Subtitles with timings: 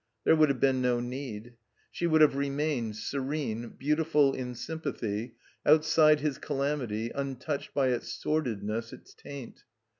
[0.23, 1.53] There would have been no need.
[1.91, 8.93] She would have remained, serene, beautiful in sympathy, outside his calamity, untouched by its sordidness,
[8.93, 9.63] its taint.